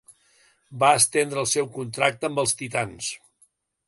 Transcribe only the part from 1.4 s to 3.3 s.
el seu contracte amb els titans.